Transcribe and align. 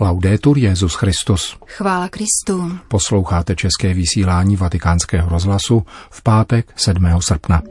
Laudetur 0.00 0.58
Jezus 0.58 0.94
Christus. 0.94 1.56
Chvála 1.66 2.08
Kristu. 2.08 2.78
Posloucháte 2.88 3.56
české 3.56 3.94
vysílání 3.94 4.56
Vatikánského 4.56 5.28
rozhlasu 5.28 5.82
v 6.10 6.22
pátek 6.22 6.72
7. 6.76 7.06
srpna. 7.20 7.62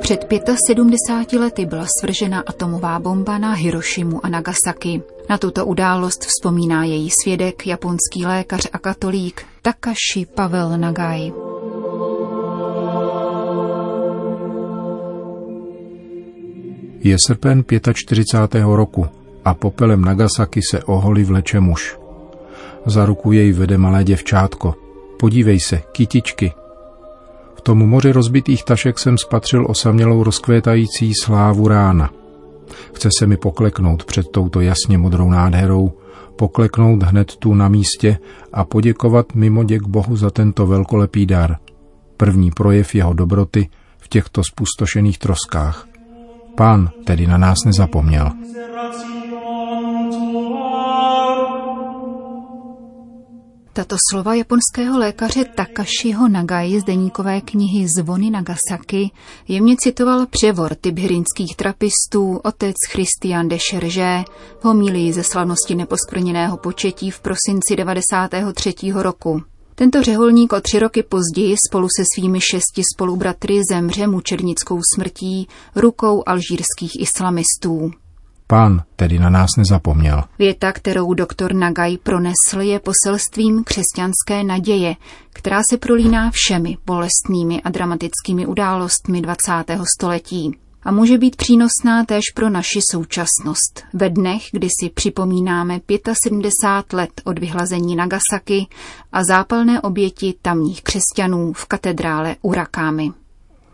Před 0.00 0.26
75 0.66 1.38
lety 1.38 1.66
byla 1.66 1.86
svržena 2.00 2.42
atomová 2.46 2.98
bomba 2.98 3.38
na 3.38 3.52
Hirošimu 3.52 4.26
a 4.26 4.28
Nagasaki. 4.28 5.02
Na 5.28 5.38
tuto 5.38 5.66
událost 5.66 6.24
vzpomíná 6.24 6.84
její 6.84 7.10
svědek, 7.22 7.66
japonský 7.66 8.26
lékař 8.26 8.68
a 8.72 8.78
katolík 8.78 9.55
Takashi 9.66 10.26
Pavel 10.26 10.78
Nagai. 10.78 11.32
Je 17.00 17.16
srpen 17.26 17.64
45. 17.94 18.62
roku 18.62 19.06
a 19.44 19.54
popelem 19.54 20.04
Nagasaki 20.04 20.60
se 20.70 20.84
oholí 20.84 21.24
vleče 21.24 21.60
muž. 21.60 21.98
Za 22.86 23.06
ruku 23.06 23.32
jej 23.32 23.52
vede 23.52 23.78
malé 23.78 24.04
děvčátko. 24.04 24.74
Podívej 25.18 25.60
se, 25.60 25.82
kytičky, 25.92 26.52
tomu 27.62 27.86
moři 27.86 28.12
rozbitých 28.12 28.64
tašek 28.64 28.98
jsem 28.98 29.18
spatřil 29.18 29.66
osamělou 29.68 30.22
rozkvétající 30.22 31.12
slávu 31.22 31.68
rána. 31.68 32.10
Chce 32.94 33.08
se 33.18 33.26
mi 33.26 33.36
pokleknout 33.36 34.04
před 34.04 34.26
touto 34.30 34.60
jasně 34.60 34.98
modrou 34.98 35.30
nádherou, 35.30 35.92
pokleknout 36.36 37.02
hned 37.02 37.36
tu 37.36 37.54
na 37.54 37.68
místě 37.68 38.18
a 38.52 38.64
poděkovat 38.64 39.34
mimo 39.34 39.64
děk 39.64 39.82
Bohu 39.82 40.16
za 40.16 40.30
tento 40.30 40.66
velkolepý 40.66 41.26
dar. 41.26 41.56
První 42.16 42.50
projev 42.50 42.94
jeho 42.94 43.12
dobroty 43.12 43.68
v 43.98 44.08
těchto 44.08 44.42
spustošených 44.44 45.18
troskách. 45.18 45.88
Pán 46.56 46.90
tedy 47.04 47.26
na 47.26 47.38
nás 47.38 47.58
nezapomněl. 47.66 48.32
Tato 53.76 53.96
slova 54.10 54.34
japonského 54.34 54.98
lékaře 54.98 55.44
Takashiho 55.44 56.28
Nagai 56.28 56.80
z 56.80 56.84
deníkové 56.84 57.40
knihy 57.40 57.86
Zvony 57.96 58.30
Nagasaki 58.30 59.10
jemně 59.48 59.76
citoval 59.78 60.26
převor 60.26 60.74
tibhirinských 60.74 61.56
trapistů 61.56 62.40
otec 62.44 62.74
Christian 62.88 63.48
de 63.48 63.58
Chergé 63.58 64.24
v 64.60 64.64
homílii 64.64 65.12
ze 65.12 65.22
slavnosti 65.22 65.74
neposkvrněného 65.74 66.56
početí 66.56 67.10
v 67.10 67.20
prosinci 67.20 67.76
93. 67.76 68.74
roku. 68.94 69.42
Tento 69.74 70.02
řeholník 70.02 70.52
o 70.52 70.60
tři 70.60 70.78
roky 70.78 71.02
později 71.02 71.56
spolu 71.70 71.88
se 71.96 72.04
svými 72.14 72.40
šesti 72.40 72.82
spolubratry 72.94 73.60
zemře 73.72 74.06
mučednickou 74.06 74.80
smrtí 74.94 75.48
rukou 75.74 76.22
alžírských 76.26 77.00
islamistů. 77.00 77.90
Pán 78.46 78.82
tedy 78.96 79.18
na 79.18 79.30
nás 79.30 79.50
nezapomněl. 79.58 80.24
Věta, 80.38 80.72
kterou 80.72 81.14
doktor 81.14 81.54
Nagai 81.54 81.98
pronesl, 81.98 82.60
je 82.60 82.80
poselstvím 82.80 83.64
křesťanské 83.64 84.44
naděje, 84.44 84.96
která 85.32 85.60
se 85.70 85.76
prolíná 85.76 86.30
všemi 86.32 86.76
bolestnými 86.86 87.62
a 87.62 87.70
dramatickými 87.70 88.46
událostmi 88.46 89.20
20. 89.20 89.52
století 89.96 90.58
a 90.82 90.90
může 90.90 91.18
být 91.18 91.36
přínosná 91.36 92.04
též 92.04 92.24
pro 92.34 92.50
naši 92.50 92.80
současnost. 92.90 93.84
Ve 93.94 94.10
dnech, 94.10 94.42
kdy 94.52 94.68
si 94.80 94.90
připomínáme 94.90 95.80
75 96.26 96.96
let 96.96 97.10
od 97.24 97.38
vyhlazení 97.38 97.96
Nagasaki 97.96 98.66
a 99.12 99.24
zápalné 99.24 99.80
oběti 99.80 100.34
tamních 100.42 100.82
křesťanů 100.82 101.52
v 101.52 101.66
katedrále 101.66 102.36
Urakámy. 102.42 103.10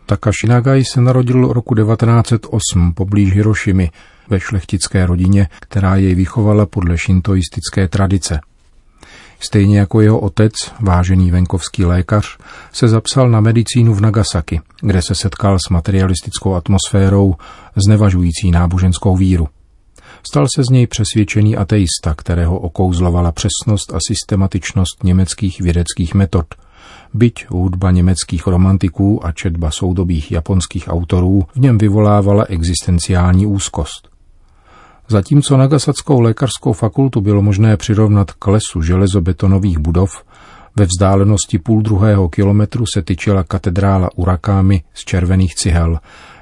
Takashi 0.07 0.47
Nagai 0.47 0.85
se 0.85 1.01
narodil 1.01 1.53
roku 1.53 1.75
1908 1.75 2.93
poblíž 2.95 3.33
Hirošimy 3.33 3.91
ve 4.29 4.41
šlechtické 4.41 5.07
rodině, 5.07 5.49
která 5.61 5.97
jej 5.97 6.15
vychovala 6.15 6.67
podle 6.67 6.99
šintoistické 6.99 7.89
tradice. 7.89 8.41
Stejně 9.41 9.79
jako 9.79 10.01
jeho 10.01 10.21
otec, 10.21 10.53
vážený 10.81 11.31
venkovský 11.31 11.85
lékař, 11.85 12.39
se 12.73 12.89
zapsal 12.89 13.31
na 13.31 13.41
medicínu 13.41 13.95
v 13.95 14.01
Nagasaki, 14.01 14.61
kde 14.81 15.03
se 15.03 15.15
setkal 15.15 15.59
s 15.67 15.71
materialistickou 15.71 16.55
atmosférou, 16.55 17.35
znevažující 17.87 18.51
náboženskou 18.51 19.17
víru. 19.17 19.49
Stal 20.27 20.47
se 20.57 20.65
z 20.65 20.69
něj 20.69 20.87
přesvědčený 20.87 21.57
ateista, 21.57 22.15
kterého 22.17 22.59
okouzlovala 22.59 23.33
přesnost 23.33 23.95
a 23.95 23.99
systematičnost 24.09 25.05
německých 25.05 25.61
vědeckých 25.61 26.15
metod– 26.15 26.47
byť 27.15 27.47
hudba 27.49 27.91
německých 27.91 28.47
romantiků 28.47 29.27
a 29.27 29.33
četba 29.33 29.71
soudobých 29.71 30.33
japonských 30.33 30.89
autorů 30.89 31.43
v 31.55 31.61
něm 31.61 31.79
vyvolávala 31.79 32.45
existenciální 32.45 33.47
úzkost. 33.47 34.12
Zatímco 35.13 35.57
Nagasackou 35.57 36.21
lékařskou 36.21 36.73
fakultu 36.73 37.21
bylo 37.21 37.43
možné 37.43 37.77
přirovnat 37.77 38.31
k 38.31 38.47
lesu 38.47 38.83
železobetonových 38.83 39.79
budov, 39.79 40.25
ve 40.77 40.87
vzdálenosti 40.87 41.59
půl 41.59 41.83
druhého 41.83 42.29
kilometru 42.29 42.85
se 42.95 43.03
tyčila 43.03 43.43
katedrála 43.43 44.09
Urakámy 44.17 44.83
z 44.95 45.05
červených 45.05 45.55
cihel, 45.55 45.99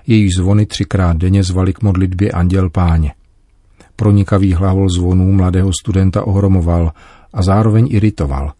její 0.07 0.29
zvony 0.37 0.67
třikrát 0.67 1.17
denně 1.17 1.43
zvali 1.43 1.73
k 1.73 1.83
modlitbě 1.83 2.31
Anděl 2.31 2.71
Páně. 2.71 3.13
Pronikavý 3.97 4.53
hlavol 4.53 4.89
zvonů 4.89 5.33
mladého 5.33 5.71
studenta 5.81 6.27
ohromoval 6.27 6.93
a 7.33 7.43
zároveň 7.43 7.89
iritoval. 7.91 8.53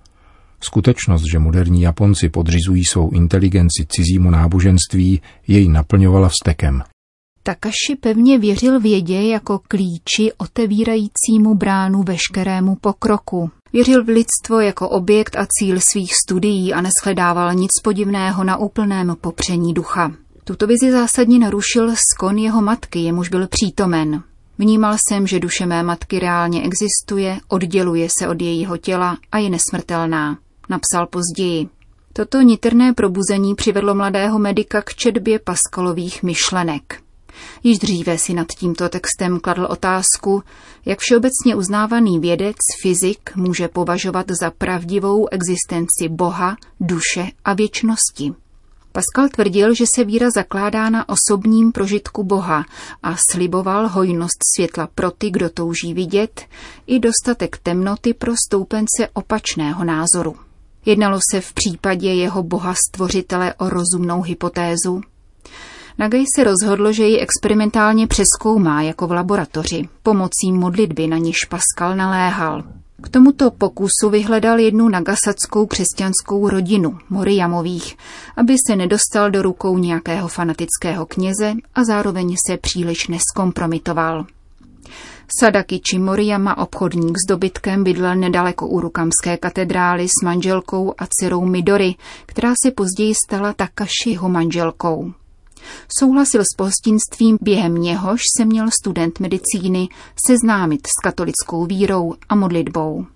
Skutečnost, 0.61 1.23
že 1.33 1.39
moderní 1.39 1.83
Japonci 1.83 2.29
podřizují 2.29 2.85
svou 2.85 3.11
inteligenci 3.11 3.87
cizímu 3.89 4.31
náboženství, 4.31 5.21
jej 5.47 5.69
naplňovala 5.69 6.29
vstekem. 6.29 6.83
Takashi 7.43 7.97
pevně 8.01 8.39
věřil 8.39 8.81
vědě 8.81 9.23
jako 9.23 9.61
klíči 9.69 10.33
otevírajícímu 10.37 11.55
bránu 11.55 12.03
veškerému 12.03 12.77
pokroku. 12.81 13.51
Věřil 13.73 14.05
v 14.05 14.09
lidstvo 14.09 14.61
jako 14.61 14.89
objekt 14.89 15.37
a 15.37 15.47
cíl 15.59 15.79
svých 15.93 16.13
studií 16.27 16.73
a 16.75 16.81
neschledával 16.81 17.55
nic 17.55 17.71
podivného 17.85 18.45
na 18.45 18.57
úplném 18.57 19.17
popření 19.21 19.75
ducha. 19.75 20.13
Tuto 20.45 20.67
vizi 20.67 20.93
zásadně 20.93 21.39
narušil 21.39 21.95
skon 22.15 22.39
jeho 22.39 22.63
matky, 22.63 22.99
jemuž 22.99 23.29
byl 23.29 23.49
přítomen. 23.49 24.23
Vnímal 24.59 24.97
jsem, 25.09 25.27
že 25.27 25.41
duše 25.41 25.67
mé 25.67 25.83
matky 25.83 26.19
reálně 26.19 26.63
existuje, 26.63 27.41
odděluje 27.49 28.09
se 28.19 28.29
od 28.29 28.43
jejího 28.43 28.77
těla 28.77 29.17
a 29.33 29.39
je 29.39 29.51
nesmrtelná 29.51 30.39
napsal 30.69 31.07
později. 31.07 31.69
Toto 32.13 32.41
nitrné 32.41 32.93
probuzení 32.93 33.55
přivedlo 33.55 33.95
mladého 33.95 34.39
medika 34.39 34.83
k 34.83 34.95
četbě 34.95 35.39
Paskalových 35.39 36.23
myšlenek. 36.23 37.10
Již 37.63 37.79
dříve 37.79 38.19
si 38.19 38.35
nad 38.35 38.47
tímto 38.47 38.89
textem 38.89 39.41
kladl 39.41 39.67
otázku, 39.71 40.43
jak 40.87 40.99
všeobecně 40.99 41.55
uznávaný 41.57 42.19
vědec, 42.19 42.57
fyzik 42.83 43.37
může 43.37 43.69
považovat 43.69 44.27
za 44.41 44.51
pravdivou 44.51 45.29
existenci 45.29 46.09
Boha, 46.09 46.57
duše 46.81 47.27
a 47.45 47.55
věčnosti. 47.55 48.35
Pascal 48.93 49.29
tvrdil, 49.29 49.75
že 49.75 49.85
se 49.95 50.05
víra 50.05 50.31
zakládá 50.31 50.91
na 50.91 51.09
osobním 51.09 51.73
prožitku 51.73 52.25
Boha 52.25 52.65
a 53.03 53.17
sliboval 53.31 53.89
hojnost 53.89 54.39
světla 54.57 54.89
pro 54.95 55.11
ty, 55.11 55.31
kdo 55.31 55.51
touží 55.51 55.95
vidět, 55.95 56.47
i 56.87 56.99
dostatek 56.99 57.59
temnoty 57.59 58.15
pro 58.15 58.33
stoupence 58.49 59.09
opačného 59.13 59.85
názoru. 59.85 60.37
Jednalo 60.87 61.19
se 61.31 61.41
v 61.41 61.53
případě 61.53 62.15
jeho 62.15 62.43
boha 62.43 62.75
stvořitele 62.89 63.55
o 63.55 63.69
rozumnou 63.69 64.23
hypotézu? 64.23 65.01
Nagaj 65.99 66.25
se 66.37 66.45
rozhodl, 66.45 66.93
že 66.93 67.05
ji 67.05 67.19
experimentálně 67.19 68.07
přeskoumá 68.07 68.83
jako 68.83 69.07
v 69.07 69.13
laboratoři, 69.13 69.89
pomocí 70.03 70.53
modlitby, 70.53 71.07
na 71.07 71.19
níž 71.19 71.45
Pascal 71.45 71.97
naléhal. 71.97 72.63
K 73.03 73.09
tomuto 73.09 73.51
pokusu 73.51 74.11
vyhledal 74.11 74.59
jednu 74.59 74.89
nagasackou 74.89 75.67
křesťanskou 75.67 76.49
rodinu, 76.49 76.99
Moriamových, 77.11 77.97
aby 78.37 78.57
se 78.67 78.77
nedostal 78.77 79.31
do 79.31 79.43
rukou 79.43 79.79
nějakého 79.79 80.29
fanatického 80.29 81.07
kněze 81.07 81.53
a 81.75 81.85
zároveň 81.85 82.37
se 82.47 82.57
příliš 82.57 83.09
neskompromitoval. 83.09 84.27
Sadakichi 85.41 85.99
Moriyama, 85.99 86.59
obchodník 86.59 87.17
s 87.19 87.29
dobytkem, 87.29 87.85
bydlel 87.85 88.17
nedaleko 88.17 88.67
Urukamské 88.67 89.37
katedrály 89.37 90.09
s 90.09 90.25
manželkou 90.25 90.95
a 90.99 91.07
dcerou 91.07 91.45
Midori, 91.45 91.95
která 92.27 92.53
se 92.65 92.71
později 92.71 93.15
stala 93.27 93.53
Takashiho 93.53 94.29
manželkou. 94.29 95.13
Souhlasil 95.99 96.43
s 96.43 96.57
pohostinstvím, 96.57 97.39
během 97.41 97.75
něhož 97.75 98.21
se 98.39 98.45
měl 98.45 98.69
student 98.81 99.21
medicíny 99.21 99.89
seznámit 100.27 100.87
s 100.87 101.03
katolickou 101.03 101.67
vírou 101.67 102.15
a 102.29 102.35
modlitbou. 102.35 103.07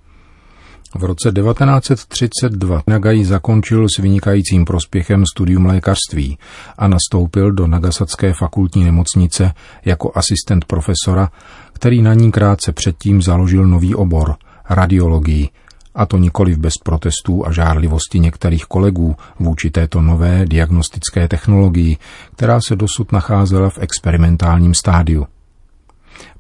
V 0.95 1.05
roce 1.05 1.33
1932 1.33 2.83
Nagai 2.87 3.25
zakončil 3.25 3.87
s 3.97 4.03
vynikajícím 4.03 4.65
prospěchem 4.65 5.25
studium 5.35 5.67
lékařství 5.67 6.39
a 6.79 6.89
nastoupil 6.89 7.53
do 7.53 7.67
Nagasacké 7.67 8.33
fakultní 8.33 8.85
nemocnice 8.85 9.53
jako 9.85 10.13
asistent 10.15 10.65
profesora, 10.65 11.31
který 11.73 12.03
na 12.03 12.15
ní 12.15 12.33
krátce 12.33 12.73
předtím 12.73 13.23
založil 13.23 13.67
nový 13.67 13.95
obor– 13.95 14.35
radiologii 14.71 15.49
A 15.95 16.07
to 16.07 16.19
nikoli 16.19 16.57
bez 16.57 16.79
protestů 16.79 17.47
a 17.47 17.53
žárlivosti 17.53 18.19
některých 18.19 18.65
kolegů 18.65 19.17
vůči 19.39 19.71
této 19.71 20.03
nové 20.03 20.47
diagnostické 20.47 21.29
technologii, 21.29 21.97
která 22.37 22.61
se 22.61 22.77
dosud 22.77 23.13
nacházela 23.13 23.71
v 23.71 23.79
experimentálním 23.79 24.75
stádiu. 24.75 25.27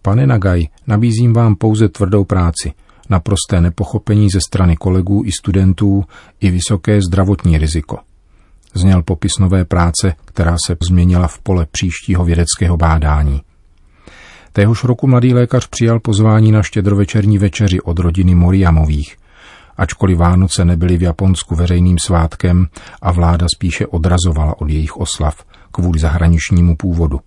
Pane 0.03 0.27
Nagaj, 0.27 0.67
nabízím 0.87 1.33
vám 1.33 1.57
pouze 1.57 1.89
tvrdou 1.89 2.25
práci, 2.25 2.73
naprosté 3.11 3.61
nepochopení 3.61 4.31
ze 4.31 4.41
strany 4.41 4.77
kolegů 4.77 5.23
i 5.27 5.33
studentů 5.33 6.05
i 6.41 6.51
vysoké 6.51 7.01
zdravotní 7.03 7.59
riziko. 7.59 7.99
Zněl 8.75 9.03
popis 9.03 9.33
nové 9.41 9.65
práce, 9.65 10.15
která 10.25 10.57
se 10.67 10.77
změnila 10.89 11.29
v 11.29 11.39
pole 11.39 11.67
příštího 11.71 12.25
vědeckého 12.25 12.77
bádání. 12.77 13.41
Téhož 14.53 14.85
roku 14.85 15.07
mladý 15.07 15.35
lékař 15.35 15.67
přijal 15.67 16.01
pozvání 16.01 16.53
na 16.53 16.63
štědrovečerní 16.63 17.39
večeři 17.39 17.81
od 17.81 17.99
rodiny 17.99 18.35
Moriamových. 18.35 19.17
Ačkoliv 19.77 20.19
Vánoce 20.19 20.65
nebyly 20.65 20.97
v 20.97 21.03
Japonsku 21.03 21.55
veřejným 21.55 21.97
svátkem 21.99 22.67
a 23.03 23.13
vláda 23.13 23.47
spíše 23.57 23.87
odrazovala 23.87 24.61
od 24.61 24.71
jejich 24.71 24.97
oslav 24.97 25.45
kvůli 25.73 25.99
zahraničnímu 25.99 26.77
původu. 26.77 27.21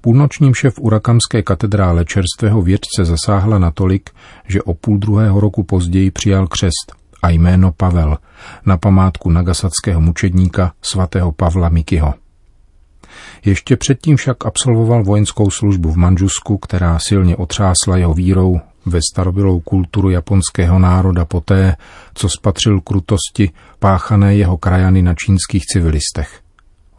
Půlnoční 0.00 0.54
šef 0.54 0.78
urakamské 0.78 1.42
katedrále 1.42 2.04
čerstvého 2.04 2.62
vědce 2.62 3.04
zasáhla 3.04 3.58
natolik, 3.58 4.10
že 4.46 4.62
o 4.62 4.74
půl 4.74 4.98
druhého 4.98 5.40
roku 5.40 5.62
později 5.62 6.10
přijal 6.10 6.46
křest 6.46 6.92
a 7.22 7.30
jméno 7.30 7.72
Pavel 7.72 8.18
na 8.66 8.76
památku 8.76 9.30
nagasackého 9.30 10.00
mučedníka 10.00 10.72
svatého 10.82 11.32
Pavla 11.32 11.68
Mikyho. 11.68 12.14
Ještě 13.44 13.76
předtím 13.76 14.16
však 14.16 14.46
absolvoval 14.46 15.04
vojenskou 15.04 15.50
službu 15.50 15.92
v 15.92 15.96
Manžusku, 15.96 16.58
která 16.58 16.98
silně 16.98 17.36
otřásla 17.36 17.96
jeho 17.96 18.14
vírou 18.14 18.60
ve 18.88 19.00
starobylou 19.12 19.60
kulturu 19.60 20.10
japonského 20.10 20.78
národa 20.78 21.24
poté, 21.24 21.76
co 22.14 22.28
spatřil 22.28 22.80
krutosti 22.80 23.50
páchané 23.78 24.36
jeho 24.36 24.58
krajany 24.58 25.02
na 25.02 25.14
čínských 25.14 25.66
civilistech. 25.66 26.40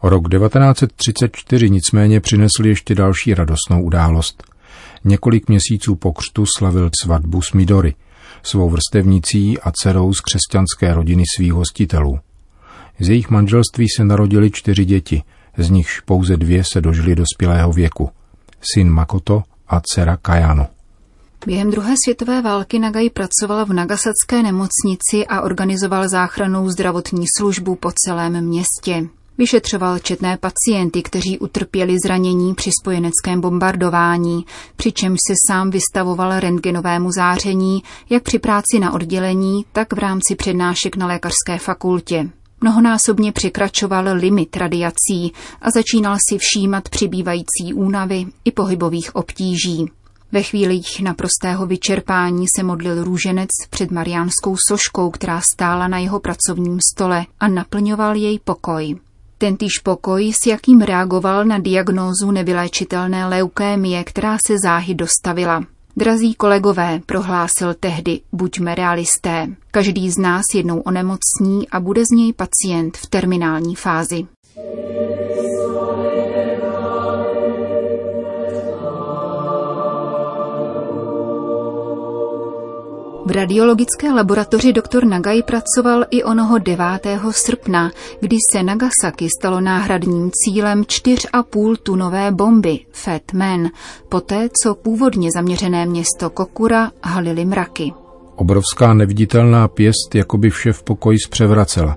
Rok 0.02 0.28
1934 0.28 1.70
nicméně 1.70 2.20
přinesl 2.20 2.66
ještě 2.66 2.94
další 2.94 3.34
radostnou 3.34 3.82
událost. 3.82 4.44
Několik 5.04 5.48
měsíců 5.48 5.94
po 5.94 6.12
křtu 6.12 6.44
slavil 6.58 6.90
svatbu 7.02 7.42
s 7.42 7.52
Midori, 7.52 7.94
svou 8.42 8.70
vrstevnicí 8.70 9.58
a 9.58 9.70
dcerou 9.70 10.12
z 10.12 10.20
křesťanské 10.20 10.94
rodiny 10.94 11.22
svých 11.36 11.52
hostitelů. 11.52 12.18
Z 13.00 13.08
jejich 13.08 13.30
manželství 13.30 13.86
se 13.96 14.04
narodili 14.04 14.50
čtyři 14.50 14.84
děti, 14.84 15.22
z 15.56 15.70
nichž 15.70 16.00
pouze 16.00 16.36
dvě 16.36 16.64
se 16.64 16.80
dožily 16.80 17.14
dospělého 17.14 17.72
věku. 17.72 18.10
Syn 18.74 18.90
Makoto 18.90 19.42
a 19.68 19.80
dcera 19.80 20.16
Kajano. 20.16 20.66
Během 21.46 21.70
druhé 21.70 21.94
světové 22.04 22.42
války 22.42 22.78
Nagai 22.78 23.10
pracoval 23.10 23.66
v 23.66 23.72
Nagasacké 23.72 24.42
nemocnici 24.42 25.26
a 25.28 25.40
organizoval 25.40 26.08
záchranou 26.08 26.68
zdravotní 26.68 27.24
službu 27.38 27.74
po 27.74 27.92
celém 28.04 28.40
městě. 28.40 29.08
Vyšetřoval 29.38 29.98
četné 29.98 30.36
pacienty, 30.36 31.02
kteří 31.02 31.38
utrpěli 31.38 31.96
zranění 32.04 32.54
při 32.54 32.70
spojeneckém 32.80 33.40
bombardování, 33.40 34.44
přičemž 34.76 35.18
se 35.28 35.34
sám 35.48 35.70
vystavoval 35.70 36.40
rentgenovému 36.40 37.12
záření, 37.12 37.82
jak 38.10 38.22
při 38.22 38.38
práci 38.38 38.78
na 38.80 38.92
oddělení, 38.92 39.64
tak 39.72 39.92
v 39.92 39.98
rámci 39.98 40.34
přednášek 40.34 40.96
na 40.96 41.06
lékařské 41.06 41.58
fakultě. 41.58 42.30
Mnohonásobně 42.60 43.32
překračoval 43.32 44.04
limit 44.12 44.56
radiací 44.56 45.32
a 45.62 45.70
začínal 45.70 46.16
si 46.28 46.38
všímat 46.38 46.88
přibývající 46.88 47.74
únavy 47.74 48.26
i 48.44 48.50
pohybových 48.50 49.16
obtíží. 49.16 49.90
Ve 50.32 50.42
chvílích 50.42 51.00
naprostého 51.02 51.66
vyčerpání 51.66 52.46
se 52.56 52.62
modlil 52.62 53.04
růženec 53.04 53.48
před 53.70 53.90
mariánskou 53.90 54.56
soškou, 54.68 55.10
která 55.10 55.40
stála 55.40 55.88
na 55.88 55.98
jeho 55.98 56.20
pracovním 56.20 56.78
stole 56.92 57.26
a 57.40 57.48
naplňoval 57.48 58.16
jej 58.16 58.38
pokoj. 58.38 58.96
Tentýž 59.38 59.78
pokoj, 59.84 60.32
s 60.42 60.46
jakým 60.46 60.80
reagoval 60.80 61.44
na 61.44 61.58
diagnózu 61.58 62.30
nevyléčitelné 62.30 63.26
leukémie, 63.26 64.04
která 64.04 64.36
se 64.46 64.54
záhy 64.64 64.94
dostavila. 64.94 65.64
Drazí 65.96 66.34
kolegové, 66.34 67.00
prohlásil 67.06 67.74
tehdy, 67.80 68.20
buďme 68.32 68.74
realisté. 68.74 69.46
Každý 69.70 70.10
z 70.10 70.18
nás 70.18 70.42
jednou 70.54 70.80
onemocní 70.80 71.68
a 71.72 71.80
bude 71.80 72.04
z 72.04 72.10
něj 72.10 72.32
pacient 72.32 72.96
v 72.96 73.06
terminální 73.06 73.74
fázi. 73.74 74.26
V 83.30 83.32
radiologické 83.32 84.12
laboratoři 84.12 84.72
doktor 84.72 85.04
Nagai 85.04 85.42
pracoval 85.42 86.04
i 86.10 86.24
onoho 86.24 86.58
9. 86.58 86.86
srpna, 87.30 87.90
kdy 88.20 88.36
se 88.52 88.62
Nagasaki 88.62 89.28
stalo 89.40 89.60
náhradním 89.60 90.30
cílem 90.30 90.82
4,5 90.82 91.76
tunové 91.76 92.32
bomby 92.32 92.78
Fat 92.92 93.32
Man, 93.32 93.68
poté 94.08 94.48
co 94.62 94.74
původně 94.74 95.28
zaměřené 95.34 95.86
město 95.86 96.30
Kokura 96.30 96.90
halily 97.02 97.44
mraky. 97.44 97.92
Obrovská 98.36 98.94
neviditelná 98.94 99.68
pěst 99.68 100.14
jako 100.14 100.38
by 100.38 100.50
vše 100.50 100.72
v 100.72 100.82
pokoji 100.82 101.18
zpřevracela. 101.18 101.96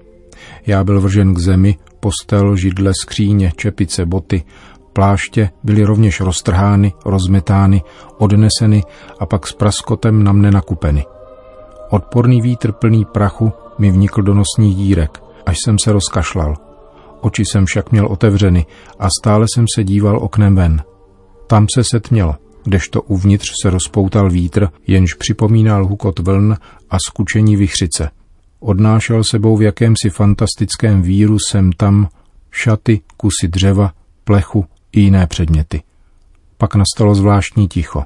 Já 0.65 0.83
byl 0.83 1.01
vržen 1.01 1.33
k 1.33 1.37
zemi, 1.37 1.77
postel, 1.99 2.55
židle, 2.55 2.91
skříně, 3.01 3.51
čepice, 3.55 4.05
boty, 4.05 4.43
pláště 4.93 5.49
byly 5.63 5.83
rovněž 5.83 6.21
roztrhány, 6.21 6.93
rozmetány, 7.05 7.81
odneseny 8.17 8.83
a 9.19 9.25
pak 9.25 9.47
s 9.47 9.53
praskotem 9.53 10.23
na 10.23 10.31
mne 10.31 10.51
nakupeny. 10.51 11.05
Odporný 11.93 12.41
vítr 12.41 12.71
plný 12.71 13.05
prachu 13.05 13.53
mi 13.77 13.91
vnikl 13.91 14.21
do 14.21 14.33
nosních 14.33 14.75
dírek, 14.75 15.23
až 15.45 15.57
jsem 15.65 15.79
se 15.79 15.91
rozkašlal. 15.91 16.55
Oči 17.21 17.43
jsem 17.45 17.65
však 17.65 17.91
měl 17.91 18.07
otevřeny 18.07 18.65
a 18.99 19.07
stále 19.21 19.45
jsem 19.53 19.65
se 19.75 19.83
díval 19.83 20.17
oknem 20.17 20.55
ven. 20.55 20.83
Tam 21.47 21.65
se 21.75 21.83
setmělo, 21.91 22.35
kdežto 22.63 23.01
uvnitř 23.01 23.51
se 23.61 23.69
rozpoutal 23.69 24.29
vítr, 24.29 24.67
jenž 24.87 25.13
připomínal 25.13 25.87
hukot 25.87 26.19
vln 26.19 26.57
a 26.89 26.97
skučení 27.07 27.55
vychřice. 27.55 28.09
Odnášel 28.59 29.23
sebou 29.23 29.57
v 29.57 29.61
jakémsi 29.61 30.09
fantastickém 30.09 31.01
víru 31.01 31.37
sem 31.51 31.71
tam 31.71 32.09
šaty, 32.51 33.01
kusy 33.17 33.47
dřeva, 33.47 33.91
plechu 34.23 34.65
i 34.91 34.99
jiné 34.99 35.27
předměty. 35.27 35.81
Pak 36.57 36.75
nastalo 36.75 37.15
zvláštní 37.15 37.67
ticho 37.67 38.03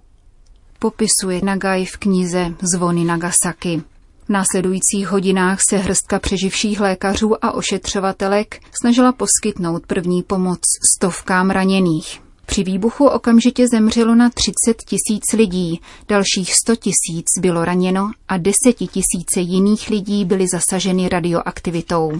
popisuje 0.79 1.41
Nagai 1.43 1.85
v 1.85 1.97
knize 1.97 2.53
Zvony 2.73 3.03
Nagasaki. 3.03 3.81
V 4.25 4.29
následujících 4.29 5.07
hodinách 5.07 5.59
se 5.69 5.77
hrstka 5.77 6.19
přeživších 6.19 6.79
lékařů 6.79 7.45
a 7.45 7.51
ošetřovatelek 7.51 8.59
snažila 8.81 9.11
poskytnout 9.11 9.87
první 9.87 10.23
pomoc 10.23 10.59
stovkám 10.95 11.49
raněných. 11.49 12.21
Při 12.45 12.63
výbuchu 12.63 13.05
okamžitě 13.05 13.67
zemřelo 13.67 14.15
na 14.15 14.29
30 14.29 14.77
tisíc 14.77 15.23
lidí, 15.37 15.81
dalších 16.07 16.53
100 16.53 16.75
tisíc 16.75 17.25
bylo 17.41 17.65
raněno 17.65 18.11
a 18.27 18.37
desetitisíce 18.37 19.39
jiných 19.39 19.89
lidí 19.89 20.25
byly 20.25 20.45
zasaženy 20.53 21.09
radioaktivitou. 21.09 22.11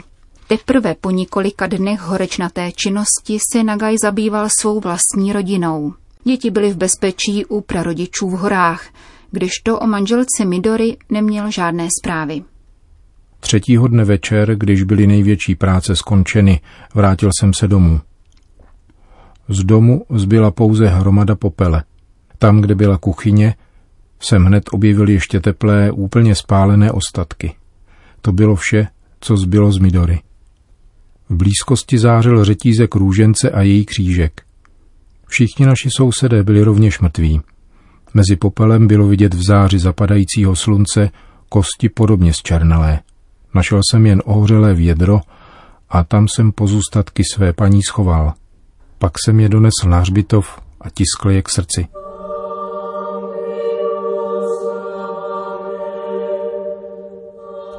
Teprve 0.47 0.95
po 0.95 1.11
několika 1.11 1.67
dnech 1.67 1.99
horečnaté 1.99 2.71
činnosti 2.71 3.37
se 3.51 3.63
Nagai 3.63 3.95
zabýval 4.03 4.47
svou 4.61 4.79
vlastní 4.79 5.33
rodinou. 5.33 5.93
Děti 6.27 6.51
byly 6.51 6.71
v 6.71 6.77
bezpečí 6.77 7.45
u 7.45 7.61
prarodičů 7.61 8.29
v 8.29 8.33
horách, 8.33 8.85
kdežto 9.31 9.79
o 9.79 9.87
manželce 9.87 10.45
Midori 10.45 10.97
neměl 11.09 11.51
žádné 11.51 11.87
zprávy. 12.01 12.43
Třetího 13.39 13.87
dne 13.87 14.05
večer, 14.05 14.55
když 14.55 14.83
byly 14.83 15.07
největší 15.07 15.55
práce 15.55 15.95
skončeny, 15.95 16.61
vrátil 16.95 17.29
jsem 17.39 17.53
se 17.53 17.67
domů. 17.67 18.01
Z 19.49 19.63
domu 19.63 20.05
zbyla 20.09 20.51
pouze 20.51 20.87
hromada 20.87 21.35
popele. 21.35 21.83
Tam, 22.37 22.61
kde 22.61 22.75
byla 22.75 22.97
kuchyně, 22.97 23.55
jsem 24.19 24.45
hned 24.45 24.63
objevil 24.71 25.09
ještě 25.09 25.39
teplé, 25.39 25.91
úplně 25.91 26.35
spálené 26.35 26.91
ostatky. 26.91 27.55
To 28.21 28.31
bylo 28.31 28.55
vše, 28.55 28.87
co 29.19 29.37
zbylo 29.37 29.71
z 29.71 29.77
Midory. 29.77 30.21
V 31.29 31.35
blízkosti 31.35 31.97
zářil 31.97 32.45
řetízek 32.45 32.95
růžence 32.95 33.51
a 33.51 33.61
její 33.61 33.85
křížek. 33.85 34.46
Všichni 35.27 35.65
naši 35.65 35.89
sousedé 35.97 36.43
byli 36.43 36.63
rovněž 36.63 36.99
mrtví. 36.99 37.41
Mezi 38.13 38.35
popelem 38.35 38.87
bylo 38.87 39.07
vidět 39.07 39.33
v 39.33 39.43
záři 39.47 39.79
zapadajícího 39.79 40.55
slunce 40.55 41.09
kosti 41.49 41.89
podobně 41.89 42.33
zčernalé. 42.33 42.99
Našel 43.55 43.81
jsem 43.91 44.05
jen 44.05 44.21
ohřelé 44.25 44.73
vědro 44.73 45.21
a 45.89 46.03
tam 46.03 46.27
jsem 46.27 46.51
pozůstatky 46.51 47.23
své 47.33 47.53
paní 47.53 47.83
schoval. 47.83 48.33
Pak 48.97 49.13
jsem 49.25 49.39
je 49.39 49.49
donesl 49.49 49.89
na 49.89 49.99
hřbitov 49.99 50.61
a 50.81 50.89
tiskl 50.89 51.29
je 51.29 51.41
k 51.41 51.49
srdci. 51.49 51.87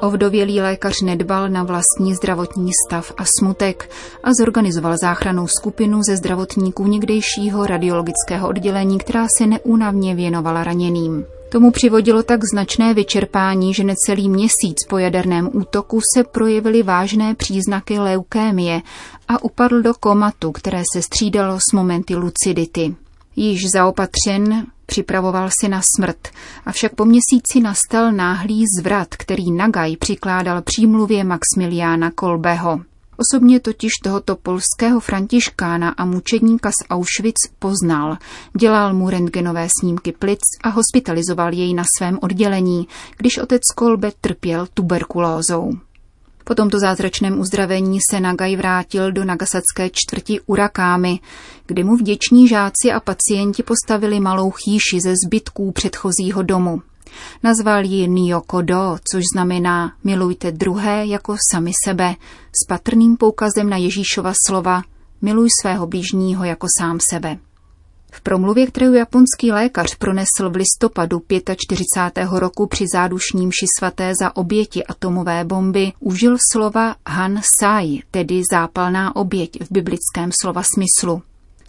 Ovdovělý 0.01 0.61
lékař 0.61 1.03
nedbal 1.03 1.49
na 1.49 1.63
vlastní 1.63 2.15
zdravotní 2.15 2.71
stav 2.87 3.13
a 3.17 3.23
smutek 3.39 3.91
a 4.23 4.31
zorganizoval 4.41 4.97
záchranou 4.97 5.47
skupinu 5.47 6.03
ze 6.03 6.17
zdravotníků 6.17 6.87
někdejšího 6.87 7.67
radiologického 7.67 8.49
oddělení, 8.49 8.99
která 8.99 9.27
se 9.39 9.47
neúnavně 9.47 10.15
věnovala 10.15 10.65
raněným. 10.65 11.25
Tomu 11.49 11.71
přivodilo 11.71 12.23
tak 12.23 12.41
značné 12.53 12.95
vyčerpání, 12.95 13.75
že 13.75 13.85
necelý 13.85 14.29
měsíc 14.29 14.77
po 14.89 14.99
jaderném 14.99 15.51
útoku 15.53 16.01
se 16.15 16.25
projevily 16.25 16.83
vážné 16.83 17.35
příznaky 17.35 17.99
leukémie 17.99 18.81
a 19.29 19.45
upadl 19.45 19.83
do 19.83 19.95
komatu, 19.95 20.53
které 20.53 20.83
se 20.95 21.03
střídalo 21.03 21.59
s 21.71 21.73
momenty 21.75 22.17
lucidity. 22.17 22.95
Již 23.41 23.71
zaopatřen 23.75 24.67
připravoval 24.87 25.49
si 25.61 25.69
na 25.69 25.81
smrt, 25.97 26.29
avšak 26.67 26.95
po 26.95 27.05
měsíci 27.05 27.61
nastal 27.63 28.13
náhlý 28.13 28.65
zvrat, 28.79 29.09
který 29.09 29.53
Nagaj 29.53 29.97
přikládal 29.97 30.63
přímluvě 30.63 31.25
Maximiliána 31.25 32.11
Kolbeho. 32.11 32.81
Osobně 33.17 33.61
totiž 33.61 33.91
tohoto 34.05 34.37
polského 34.37 35.01
františkána 35.01 35.91
a 35.91 36.05
mučedníka 36.05 36.71
z 36.71 36.91
Auschwitz 36.91 37.49
poznal, 37.59 38.17
dělal 38.59 38.95
mu 38.95 39.11
rentgenové 39.11 39.69
snímky 39.81 40.13
plic 40.13 40.41
a 40.63 40.69
hospitalizoval 40.69 41.53
jej 41.53 41.75
na 41.75 41.85
svém 41.99 42.19
oddělení, 42.23 42.89
když 43.17 43.39
otec 43.39 43.63
Kolbe 43.77 44.13
trpěl 44.21 44.67
tuberkulózou. 44.75 45.73
Po 46.49 46.55
tomto 46.55 46.79
zázračném 46.79 47.41
uzdravení 47.41 47.99
se 48.11 48.21
Nagai 48.21 48.57
vrátil 48.57 49.13
do 49.13 49.25
nagasacké 49.25 49.91
čtvrti 49.93 50.41
Urakámy, 50.41 51.21
kde 51.67 51.85
mu 51.85 51.97
vděční 51.97 52.49
žáci 52.49 52.93
a 52.95 53.01
pacienti 53.01 53.63
postavili 53.63 54.21
malou 54.21 54.51
chýši 54.51 55.01
ze 55.01 55.15
zbytků 55.25 55.73
předchozího 55.73 56.43
domu. 56.43 56.83
Nazval 57.43 57.85
ji 57.85 58.09
Nyokodo, 58.09 58.97
což 59.13 59.23
znamená 59.35 59.93
milujte 60.05 60.53
druhé 60.53 61.07
jako 61.07 61.37
sami 61.53 61.73
sebe, 61.85 62.15
s 62.63 62.67
patrným 62.69 63.17
poukazem 63.17 63.71
na 63.71 63.77
Ježíšova 63.77 64.33
slova 64.47 64.83
miluj 65.23 65.49
svého 65.63 65.87
blížního 65.87 66.45
jako 66.45 66.67
sám 66.81 66.99
sebe. 67.11 67.39
V 68.13 68.21
promluvě, 68.21 68.67
kterou 68.67 68.93
japonský 68.93 69.53
lékař 69.53 69.95
pronesl 69.95 70.51
v 70.51 70.57
listopadu 70.57 71.23
45. 71.57 72.29
roku 72.33 72.67
při 72.67 72.85
zádušním 72.95 73.51
ši 73.53 73.67
svaté 73.79 74.13
za 74.21 74.37
oběti 74.37 74.85
atomové 74.85 75.45
bomby, 75.45 75.93
užil 76.01 76.37
slova 76.53 76.97
Han 77.09 77.41
Sai, 77.61 78.03
tedy 78.11 78.43
zápalná 78.53 79.17
oběť 79.17 79.51
v 79.65 79.73
biblickém 79.73 80.31
slova 80.43 80.63
smyslu. 80.63 81.23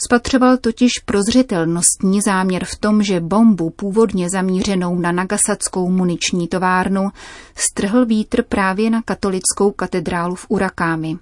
Spatřoval 0.06 0.58
totiž 0.58 0.92
prozřetelnostní 1.06 2.22
záměr 2.22 2.66
v 2.66 2.76
tom, 2.76 3.04
že 3.04 3.20
bombu 3.20 3.70
původně 3.70 4.30
zamířenou 4.30 5.00
na 5.00 5.12
Nagasackou 5.12 5.90
muniční 5.90 6.48
továrnu 6.48 7.10
strhl 7.56 8.06
vítr 8.06 8.44
právě 8.44 8.90
na 8.90 9.02
katolickou 9.02 9.72
katedrálu 9.72 10.36
v 10.36 10.46
Urakámi. 10.50 11.18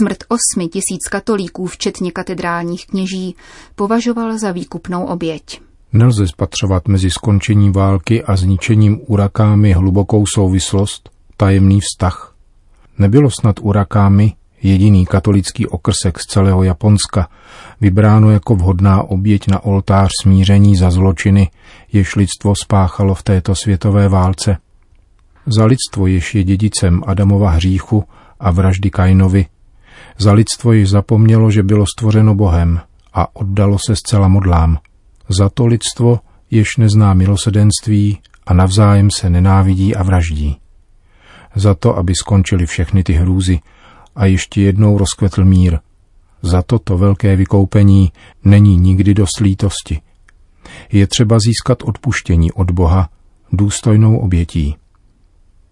Smrt 0.00 0.18
osmi 0.28 0.68
tisíc 0.68 1.08
katolíků, 1.10 1.66
včetně 1.66 2.12
katedrálních 2.12 2.86
kněží, 2.86 3.36
považoval 3.74 4.38
za 4.38 4.52
výkupnou 4.52 5.04
oběť. 5.04 5.60
Nelze 5.92 6.28
spatřovat 6.28 6.88
mezi 6.88 7.10
skončením 7.10 7.72
války 7.72 8.24
a 8.24 8.36
zničením 8.36 9.00
urakámy 9.06 9.72
hlubokou 9.72 10.24
souvislost, 10.34 11.10
tajemný 11.36 11.80
vztah. 11.80 12.34
Nebylo 12.98 13.30
snad 13.30 13.56
urakámy 13.60 14.32
jediný 14.62 15.06
katolický 15.06 15.66
okrsek 15.66 16.18
z 16.18 16.26
celého 16.26 16.62
Japonska, 16.62 17.28
vybráno 17.80 18.30
jako 18.30 18.54
vhodná 18.54 19.02
oběť 19.02 19.48
na 19.48 19.64
oltář 19.64 20.10
smíření 20.22 20.76
za 20.76 20.90
zločiny, 20.90 21.50
jež 21.92 22.16
lidstvo 22.16 22.54
spáchalo 22.62 23.14
v 23.14 23.22
této 23.22 23.54
světové 23.54 24.08
válce. 24.08 24.56
Za 25.46 25.64
lidstvo, 25.64 26.06
jež 26.06 26.34
je 26.34 26.44
dědicem 26.44 27.02
Adamova 27.06 27.50
hříchu 27.50 28.04
a 28.40 28.50
vraždy 28.50 28.90
Kainovi, 28.90 29.46
za 30.18 30.32
lidstvo 30.32 30.72
již 30.72 30.90
zapomnělo, 30.90 31.50
že 31.50 31.62
bylo 31.62 31.84
stvořeno 31.96 32.34
Bohem 32.34 32.80
a 33.12 33.36
oddalo 33.36 33.78
se 33.86 33.96
zcela 33.96 34.28
modlám. 34.28 34.78
Za 35.28 35.48
to 35.48 35.66
lidstvo, 35.66 36.20
jež 36.50 36.76
nezná 36.76 37.14
milosedenství 37.14 38.18
a 38.46 38.54
navzájem 38.54 39.08
se 39.10 39.30
nenávidí 39.30 39.96
a 39.96 40.02
vraždí. 40.02 40.56
Za 41.54 41.74
to, 41.74 41.96
aby 41.96 42.12
skončili 42.14 42.66
všechny 42.66 43.02
ty 43.02 43.12
hrůzy 43.12 43.60
a 44.16 44.26
ještě 44.26 44.62
jednou 44.62 44.98
rozkvetl 44.98 45.44
mír. 45.44 45.78
Za 46.42 46.62
toto 46.62 46.98
velké 46.98 47.36
vykoupení 47.36 48.12
není 48.44 48.76
nikdy 48.76 49.14
dost 49.14 49.40
lítosti. 49.40 50.00
Je 50.92 51.06
třeba 51.06 51.38
získat 51.38 51.82
odpuštění 51.82 52.52
od 52.52 52.70
Boha 52.70 53.08
důstojnou 53.52 54.18
obětí. 54.18 54.76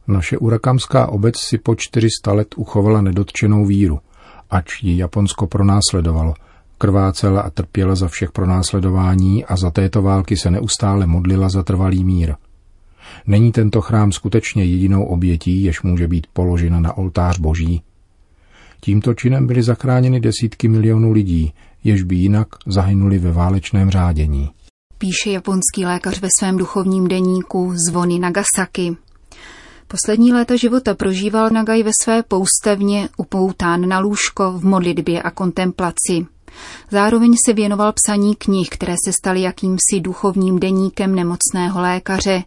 Naše 0.07 0.39
urakamská 0.39 1.07
obec 1.07 1.35
si 1.39 1.59
po 1.59 1.75
400 1.75 2.33
let 2.33 2.49
uchovala 2.57 3.01
nedotčenou 3.01 3.67
víru– 3.67 4.01
ač 4.51 4.83
ji 4.83 4.99
Japonsko 4.99 5.47
pronásledovalo. 5.47 6.35
Krvácela 6.79 7.41
a 7.41 7.51
trpěla 7.51 7.95
za 7.95 8.09
všech 8.09 8.33
pronásledování 8.33 9.45
a 9.45 9.57
za 9.57 9.71
této 9.71 10.03
války 10.03 10.37
se 10.37 10.51
neustále 10.51 11.07
modlila 11.07 11.49
za 11.49 11.63
trvalý 11.63 12.05
mír. 12.05 12.35
Není 13.27 13.53
tento 13.53 13.81
chrám 13.81 14.13
skutečně 14.13 14.65
jedinou 14.65 15.05
obětí, 15.05 15.63
jež 15.63 15.83
může 15.83 16.09
být 16.09 16.27
položena 16.33 16.81
na 16.81 16.97
oltář 16.97 17.39
boží? 17.39 17.83
Tímto 18.81 19.15
činem 19.15 19.47
byly 19.47 19.63
zachráněny 19.63 20.21
desítky 20.21 20.69
milionů 20.69 21.13
lidí, 21.13 21.53
jež 21.85 22.03
by 22.03 22.17
jinak 22.17 22.49
zahynuli 22.67 23.19
ve 23.19 23.33
válečném 23.33 23.91
řádění. 23.91 24.51
Píše 24.99 25.31
japonský 25.31 25.85
lékař 25.85 26.21
ve 26.21 26.29
svém 26.39 26.57
duchovním 26.57 27.09
deníku 27.09 27.73
Zvony 27.89 28.19
Nagasaki. 28.19 28.97
Poslední 29.89 30.33
léta 30.33 30.57
života 30.57 30.95
prožíval 30.95 31.51
Nagai 31.51 31.83
ve 31.83 31.91
své 32.03 32.23
poustevně, 32.23 33.09
upoután 33.17 33.89
na 33.89 33.99
lůžko 33.99 34.53
v 34.53 34.65
modlitbě 34.65 35.23
a 35.23 35.31
kontemplaci. 35.31 36.27
Zároveň 36.91 37.35
se 37.47 37.53
věnoval 37.53 37.93
psaní 37.93 38.35
knih, 38.35 38.69
které 38.69 38.95
se 39.05 39.13
staly 39.13 39.43
jakýmsi 39.43 40.01
duchovním 40.01 40.61
deníkem 40.61 41.15
nemocného 41.15 41.81
lékaře, 41.81 42.43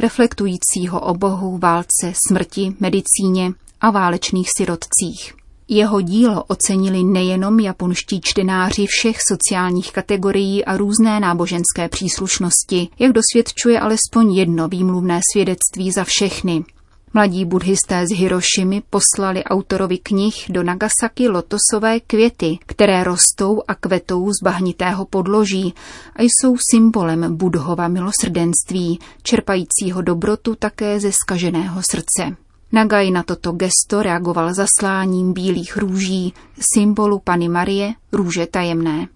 reflektujícího 0.00 1.00
o 1.00 1.14
Bohu, 1.14 1.58
válce, 1.58 2.12
smrti, 2.28 2.76
medicíně 2.80 3.52
a 3.80 3.90
válečných 3.90 4.48
sirotcích. 4.56 5.34
Jeho 5.68 6.00
dílo 6.00 6.44
ocenili 6.44 7.04
nejenom 7.04 7.60
japonští 7.60 8.20
čtenáři 8.24 8.86
všech 8.88 9.16
sociálních 9.28 9.92
kategorií 9.92 10.64
a 10.64 10.76
různé 10.76 11.20
náboženské 11.20 11.88
příslušnosti, 11.88 12.88
jak 12.98 13.12
dosvědčuje 13.12 13.80
alespoň 13.80 14.34
jedno 14.34 14.68
výmluvné 14.68 15.20
svědectví 15.32 15.90
za 15.90 16.04
všechny– 16.04 16.64
Mladí 17.14 17.44
buddhisté 17.44 18.06
z 18.06 18.16
Hirošimy 18.16 18.82
poslali 18.90 19.44
autorovi 19.44 19.98
knih 19.98 20.34
do 20.48 20.62
Nagasaki 20.62 21.28
lotosové 21.28 22.00
květy, 22.00 22.58
které 22.66 23.04
rostou 23.04 23.62
a 23.68 23.74
kvetou 23.74 24.32
z 24.32 24.42
bahnitého 24.44 25.04
podloží 25.04 25.74
a 26.16 26.22
jsou 26.22 26.56
symbolem 26.70 27.36
budhova 27.36 27.88
milosrdenství, 27.88 28.98
čerpajícího 29.22 30.02
dobrotu 30.02 30.54
také 30.54 31.00
ze 31.00 31.12
skaženého 31.12 31.80
srdce. 31.90 32.36
Nagai 32.72 33.10
na 33.10 33.22
toto 33.22 33.52
gesto 33.52 34.02
reagoval 34.02 34.54
zasláním 34.54 35.32
bílých 35.32 35.76
růží, 35.76 36.34
symbolu 36.74 37.18
Pany 37.18 37.48
Marie, 37.48 37.94
růže 38.12 38.46
tajemné. 38.46 39.08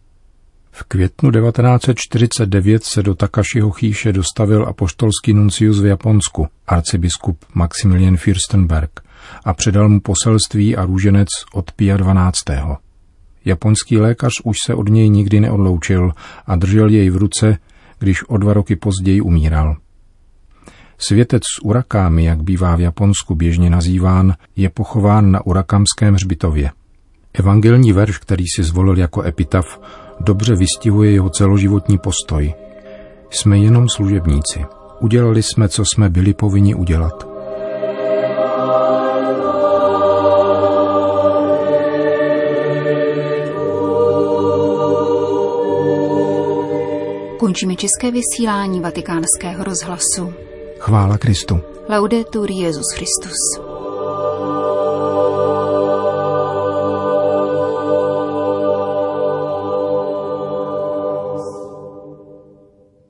V 0.78 0.82
květnu 0.82 1.30
1949 1.30 2.84
se 2.84 3.02
do 3.02 3.14
Takashiho 3.14 3.70
chýše 3.70 4.12
dostavil 4.12 4.66
apoštolský 4.68 5.32
nuncius 5.32 5.80
v 5.80 5.86
Japonsku, 5.86 6.46
arcibiskup 6.66 7.44
Maximilian 7.54 8.16
Fürstenberg, 8.16 8.90
a 9.44 9.54
předal 9.54 9.88
mu 9.88 10.00
poselství 10.00 10.76
a 10.76 10.84
růženec 10.84 11.28
od 11.54 11.72
Pia 11.72 11.96
12. 11.96 12.36
Japonský 13.44 13.98
lékař 13.98 14.32
už 14.44 14.56
se 14.66 14.74
od 14.74 14.88
něj 14.88 15.08
nikdy 15.08 15.40
neodloučil 15.40 16.12
a 16.46 16.56
držel 16.56 16.88
jej 16.88 17.10
v 17.10 17.16
ruce, 17.16 17.58
když 17.98 18.28
o 18.28 18.36
dva 18.36 18.52
roky 18.52 18.76
později 18.76 19.20
umíral. 19.20 19.76
Světec 20.98 21.42
z 21.42 21.64
Urakámy, 21.64 22.24
jak 22.24 22.42
bývá 22.42 22.76
v 22.76 22.80
Japonsku 22.80 23.34
běžně 23.34 23.70
nazýván, 23.70 24.34
je 24.56 24.70
pochován 24.70 25.30
na 25.30 25.46
Urakamském 25.46 26.14
hřbitově. 26.14 26.70
Evangelní 27.34 27.92
verš, 27.92 28.18
který 28.18 28.44
si 28.56 28.62
zvolil 28.62 28.98
jako 28.98 29.22
epitaf, 29.22 29.80
dobře 30.20 30.54
vystihuje 30.54 31.10
jeho 31.12 31.30
celoživotní 31.30 31.98
postoj. 31.98 32.54
Jsme 33.30 33.58
jenom 33.58 33.88
služebníci. 33.88 34.64
Udělali 35.00 35.42
jsme, 35.42 35.68
co 35.68 35.84
jsme 35.84 36.08
byli 36.08 36.34
povinni 36.34 36.74
udělat. 36.74 37.26
Končíme 47.38 47.76
české 47.76 48.10
vysílání 48.10 48.80
vatikánského 48.80 49.64
rozhlasu. 49.64 50.32
Chvála 50.78 51.18
Kristu. 51.18 51.60
Laudetur 51.88 52.50
Jezus 52.50 52.86
Christus. 52.94 53.65